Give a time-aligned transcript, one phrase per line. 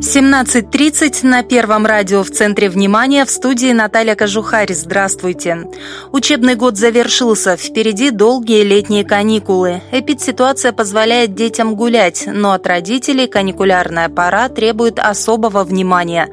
[0.00, 4.72] 17.30 на Первом радио в центре внимания в студии Наталья Кожухарь.
[4.72, 5.68] Здравствуйте.
[6.12, 7.56] Учебный год завершился.
[7.56, 9.82] Впереди долгие летние каникулы.
[9.90, 16.28] Эпидситуация позволяет детям гулять, но от родителей каникулярная пора требует особого внимания.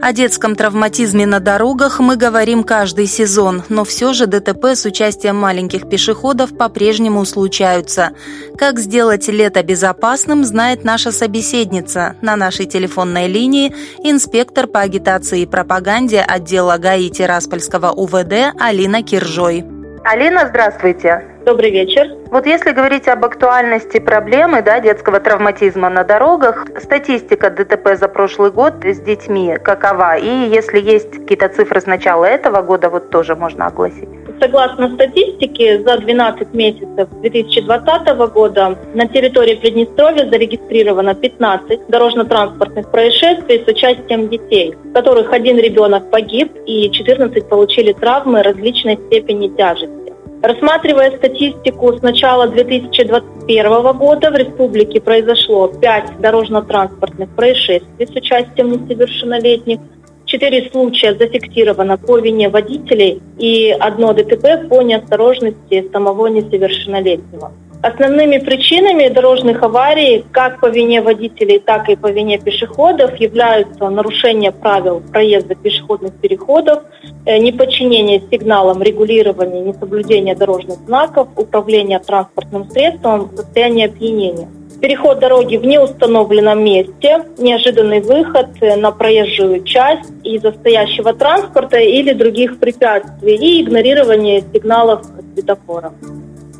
[0.00, 5.34] О детском травматизме на дорогах мы говорим каждый сезон, но все же ДТП с участием
[5.34, 8.12] маленьких пешеходов по-прежнему случаются.
[8.56, 12.14] Как сделать лето безопасным, знает наша собеседница.
[12.22, 19.02] На нашей телефонной телефонной линии инспектор по агитации и пропаганде отдела ГАИ Тираспольского УВД Алина
[19.02, 19.64] Киржой.
[20.04, 21.24] Алина, здравствуйте.
[21.44, 22.06] Добрый вечер.
[22.30, 28.50] Вот если говорить об актуальности проблемы да, детского травматизма на дорогах, статистика ДТП за прошлый
[28.50, 30.16] год с детьми какова?
[30.16, 34.08] И если есть какие-то цифры с начала этого года, вот тоже можно огласить.
[34.40, 43.68] Согласно статистике, за 12 месяцев 2020 года на территории Приднестровья зарегистрировано 15 дорожно-транспортных происшествий с
[43.68, 50.12] участием детей, в которых один ребенок погиб и 14 получили травмы различной степени тяжести.
[50.40, 59.80] Рассматривая статистику с начала 2021 года, в республике произошло 5 дорожно-транспортных происшествий с участием несовершеннолетних,
[60.28, 67.52] 4 случая зафиксировано по вине водителей и одно ДТП по неосторожности самого несовершеннолетнего.
[67.80, 74.50] Основными причинами дорожных аварий как по вине водителей, так и по вине пешеходов являются нарушение
[74.50, 76.82] правил проезда пешеходных переходов,
[77.24, 84.48] э, неподчинение сигналам регулирования, несоблюдение дорожных знаков, управление транспортным средством, состояние опьянения.
[84.80, 92.12] Переход дороги в неустановленном месте, неожиданный выход э, на проезжую часть из-за стоящего транспорта или
[92.12, 95.04] других препятствий и игнорирование сигналов
[95.34, 95.92] светофора.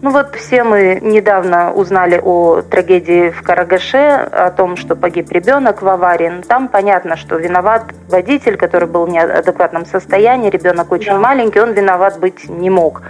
[0.00, 5.82] Ну вот все мы недавно узнали о трагедии в Карагаше, о том, что погиб ребенок
[5.82, 6.28] в аварии.
[6.28, 11.18] Но ну, там понятно, что виноват водитель, который был в неадекватном состоянии, ребенок очень да.
[11.18, 13.02] маленький, он виноват быть не мог.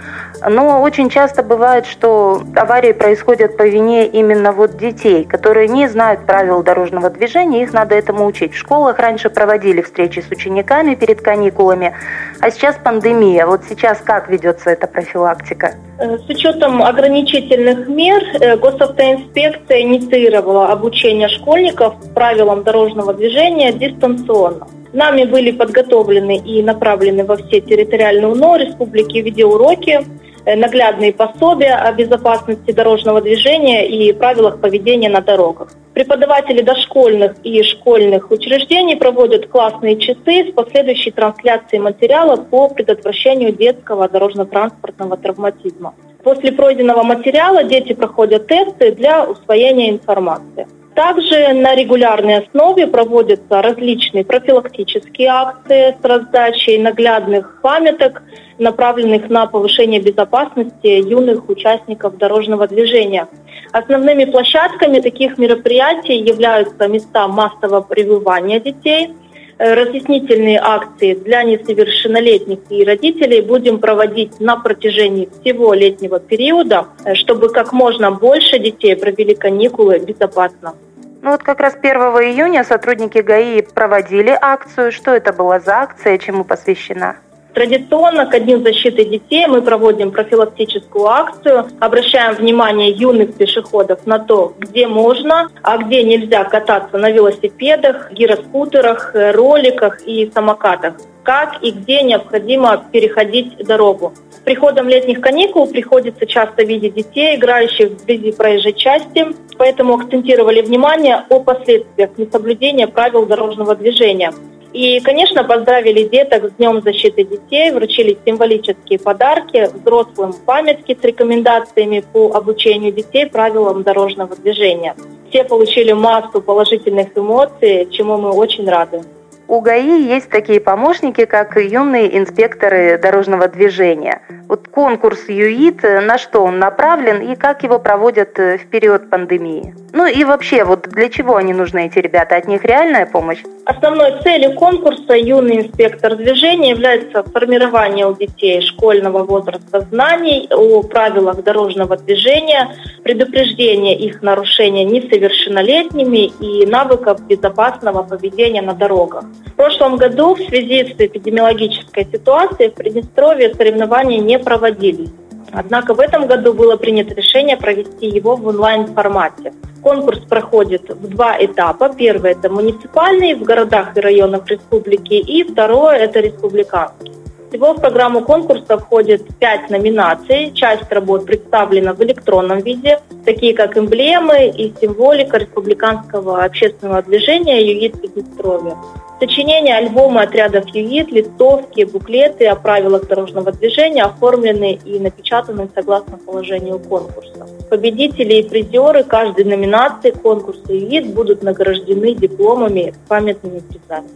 [0.47, 6.25] Но очень часто бывает, что аварии происходят по вине именно вот детей, которые не знают
[6.25, 8.53] правил дорожного движения, их надо этому учить.
[8.53, 11.93] В школах раньше проводили встречи с учениками перед каникулами,
[12.39, 13.45] а сейчас пандемия.
[13.45, 15.73] Вот сейчас как ведется эта профилактика?
[15.99, 24.67] Э, с учетом ограничительных мер э, госавтоинспекция инициировала обучение школьников правилам дорожного движения дистанционно.
[24.93, 30.05] Нами были подготовлены и направлены во все территориальные УНО республики видеоуроки,
[30.49, 35.69] Э, наглядные пособия о безопасности дорожного движения и правилах поведения на дорогах.
[35.93, 44.07] Преподаватели дошкольных и школьных учреждений проводят классные часы с последующей трансляцией материала по предотвращению детского
[44.07, 45.93] дорожно-транспортного травматизма.
[46.23, 50.67] После пройденного материала дети проходят тесты для усвоения информации.
[50.95, 58.21] Также на регулярной основе проводятся различные профилактические акции с раздачей наглядных памяток,
[58.57, 63.29] направленных на повышение безопасности юных участников дорожного движения.
[63.71, 69.13] Основными площадками таких мероприятий являются места массового пребывания детей,
[69.59, 77.73] разъяснительные акции для несовершеннолетних и родителей будем проводить на протяжении всего летнего периода, чтобы как
[77.73, 80.75] можно больше детей провели каникулы безопасно.
[81.21, 84.93] Ну вот как раз 1 июня сотрудники ГАИ проводили акцию.
[84.93, 87.17] Что это была за акция, чему посвящена?
[87.59, 94.53] Традиционно к Дню защиты детей мы проводим профилактическую акцию, обращаем внимание юных пешеходов на то,
[94.57, 102.01] где можно, а где нельзя кататься на велосипедах, гироскутерах, роликах и самокатах как и где
[102.01, 104.13] необходимо переходить дорогу.
[104.31, 109.27] С приходом летних каникул приходится часто видеть детей, играющих вблизи проезжей части,
[109.57, 114.33] поэтому акцентировали внимание о последствиях несоблюдения правил дорожного движения.
[114.73, 122.03] И, конечно, поздравили деток с Днем защиты детей, вручили символические подарки, взрослым памятки с рекомендациями
[122.13, 124.95] по обучению детей правилам дорожного движения.
[125.29, 129.01] Все получили массу положительных эмоций, чему мы очень рады.
[129.47, 134.21] У ГАИ есть такие помощники, как юные инспекторы дорожного движения.
[134.49, 139.75] Вот конкурс ЮИТ, на что он направлен и как его проводят в период пандемии?
[139.93, 142.35] Ну и вообще, вот для чего они нужны, эти ребята?
[142.35, 143.43] От них реальная помощь?
[143.65, 151.43] Основной целью конкурса «Юный инспектор движения» является формирование у детей школьного возраста знаний о правилах
[151.43, 159.25] дорожного движения, предупреждение их нарушения несовершеннолетними и навыков безопасного поведения на дорогах.
[159.59, 165.09] Прошлом году в связи с эпидемиологической ситуацией в Приднестровье соревнования не проводились.
[165.51, 169.51] Однако в этом году было принято решение провести его в онлайн-формате.
[169.83, 171.89] Конкурс проходит в два этапа.
[171.89, 177.11] Первый– это муниципальный в городах и районах республики, и второе– это республиканский.
[177.49, 180.53] Всего в программу конкурса входит пять номинаций.
[180.53, 187.99] Часть работ представлена в электронном виде, такие как эмблемы и символика республиканского общественного движения «ЮИД
[187.99, 188.77] Приднестровья».
[189.19, 196.79] Сочинения, альбомы отрядов ЮИД, листовки, буклеты о правилах дорожного движения оформлены и напечатаны согласно положению
[196.79, 197.45] конкурса.
[197.69, 204.07] Победители и призеры каждой номинации конкурса ЮИД будут награждены дипломами, памятными призами.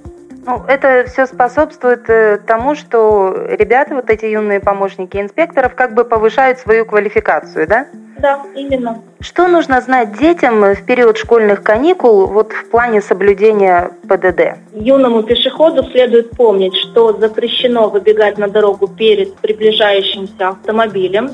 [0.46, 6.04] Ну, это все способствует э, тому, что ребята, вот эти юные помощники инспекторов, как бы
[6.06, 7.88] повышают свою квалификацию, да?
[8.24, 9.02] Да, именно.
[9.20, 14.60] Что нужно знать детям в период школьных каникул вот в плане соблюдения ПДД?
[14.74, 21.32] Юному пешеходу следует помнить, что запрещено выбегать на дорогу перед приближающимся автомобилем.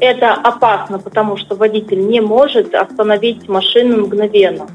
[0.00, 4.66] Это опасно, потому что водитель не может остановить машину мгновенно.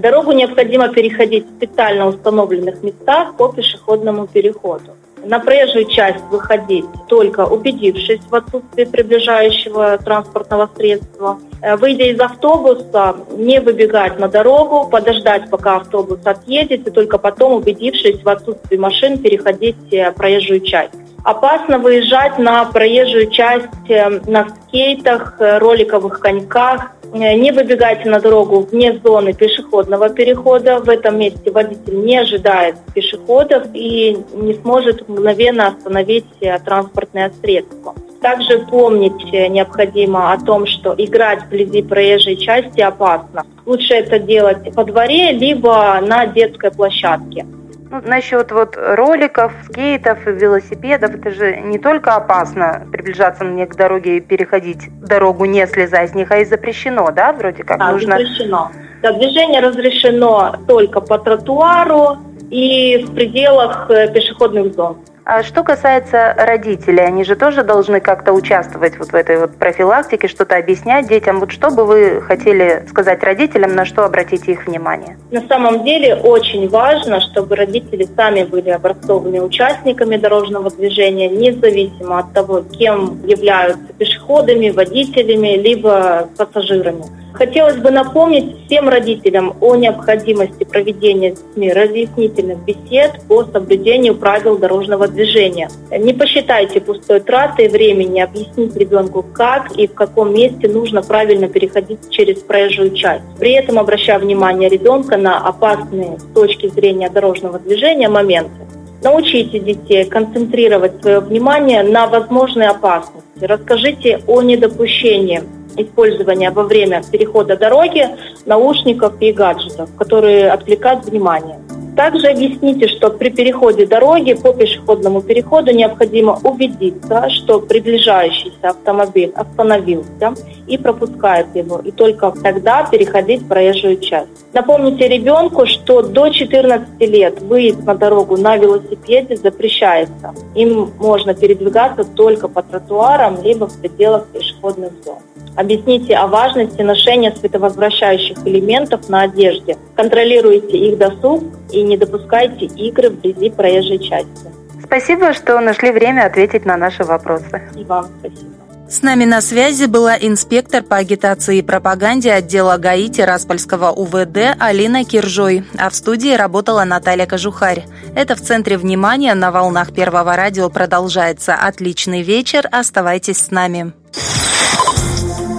[0.00, 4.96] Дорогу необходимо переходить в специально установленных местах по пешеходному переходу.
[5.28, 11.40] На проезжую часть выходить только убедившись в отсутствии приближающего транспортного средства.
[11.62, 17.54] Э, выйдя из автобуса, не выбегать на дорогу, подождать, пока автобус отъедет, и только потом,
[17.54, 20.94] убедившись в отсутствии машин, переходить э, проезжую часть.
[21.24, 28.98] Опасно выезжать на проезжую часть э, на скейтах, роликовых коньках, не выбегайте на дорогу вне
[29.04, 30.80] зоны пешеходного перехода.
[30.80, 37.94] В этом месте водитель не ожидает пешеходов и не сможет мгновенно остановить э, транспортное средство.
[38.20, 43.44] Также помнить э, необходимо о том, что играть вблизи проезжей части опасно.
[43.64, 47.46] Лучше это делать во дворе, либо на детской площадке.
[47.88, 53.76] Ну, насчет вот роликов, скейтов и велосипедов, это же не только опасно приближаться мне к
[53.76, 57.78] дороге и переходить дорогу, не слезая с них, а и запрещено, да, вроде как?
[57.78, 58.18] Да, нужно...
[58.18, 58.70] запрещено.
[59.02, 62.16] Да, движение разрешено только по тротуару
[62.50, 64.96] и в пределах э, пешеходных зон.
[65.28, 70.28] А что касается родителей, они же тоже должны как-то участвовать вот в этой вот профилактике,
[70.28, 71.40] что-то объяснять детям.
[71.40, 75.18] Вот что бы вы хотели сказать родителям, на что обратить их внимание?
[75.32, 82.32] На самом деле очень важно, чтобы родители сами были образцовыми участниками дорожного движения, независимо от
[82.32, 87.04] того, кем являются пешеходами, водителями, либо пассажирами.
[87.36, 94.56] Хотелось бы напомнить всем родителям о необходимости проведения с детьми разъяснительных бесед по соблюдению правил
[94.56, 95.68] дорожного движения.
[95.90, 102.08] Не посчитайте пустой тратой времени объяснить ребенку, как и в каком месте нужно правильно переходить
[102.08, 103.24] через проезжую часть.
[103.38, 108.65] При этом обращая внимание ребенка на опасные с точки зрения дорожного движения моменты.
[109.06, 113.22] Научите детей концентрировать свое внимание на возможной опасности.
[113.40, 115.44] Расскажите о недопущении
[115.76, 118.08] использования во время перехода дороги
[118.46, 121.60] наушников и гаджетов, которые отвлекают внимание.
[121.96, 130.34] Также объясните, что при переходе дороги по пешеходному переходу необходимо убедиться, что приближающийся автомобиль остановился
[130.66, 134.28] и пропускает его, и только тогда переходить проезжую часть.
[134.52, 140.34] Напомните ребенку, что до 14 лет выезд на дорогу на велосипеде запрещается.
[140.54, 145.16] Им можно передвигаться только по тротуарам, либо в пределах пешеходных зон.
[145.56, 149.78] Объясните о важности ношения световозвращающих элементов на одежде.
[149.94, 154.52] Контролируйте их досуг и не допускайте игры вблизи проезжей части.
[154.82, 157.62] Спасибо, что нашли время ответить на наши вопросы.
[157.76, 158.56] И вам спасибо.
[158.88, 165.04] С нами на связи была инспектор по агитации и пропаганде отдела ГАИ Тираспольского УВД Алина
[165.04, 167.84] Киржой, а в студии работала Наталья Кожухарь.
[168.14, 171.54] Это в центре внимания на волнах Первого радио продолжается.
[171.54, 173.92] Отличный вечер, оставайтесь с нами.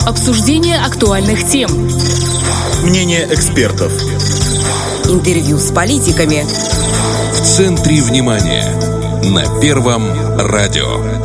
[0.07, 1.69] Обсуждение актуальных тем.
[2.81, 3.91] Мнение экспертов.
[5.05, 6.45] Интервью с политиками.
[7.33, 8.65] В центре внимания.
[9.23, 10.03] На Первом
[10.37, 11.16] радио.